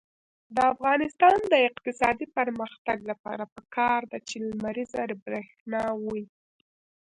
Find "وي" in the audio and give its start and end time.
6.05-6.23